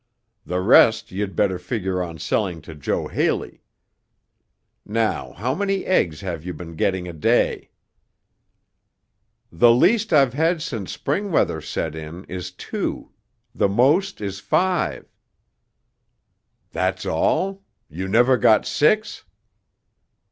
The 0.47 0.61
rest 0.61 1.11
you'd 1.11 1.35
better 1.35 1.59
figure 1.59 2.01
on 2.01 2.17
selling 2.17 2.59
to 2.63 2.73
Joe 2.73 3.05
Haley. 3.07 3.61
Now 4.83 5.33
how 5.33 5.53
many 5.53 5.85
eggs 5.85 6.21
have 6.21 6.43
you 6.43 6.55
been 6.55 6.75
getting 6.75 7.07
a 7.07 7.13
day?" 7.13 7.69
"The 9.51 9.71
least 9.71 10.11
I've 10.11 10.33
had 10.33 10.59
since 10.63 10.91
spring 10.91 11.29
weather 11.31 11.61
set 11.61 11.93
in 11.93 12.23
is 12.23 12.49
two. 12.49 13.11
The 13.53 13.69
most 13.69 14.21
is 14.21 14.39
five." 14.39 15.05
"That's 16.71 17.05
all? 17.05 17.61
You 17.87 18.07
never 18.07 18.37
got 18.37 18.65
six?" 18.65 19.23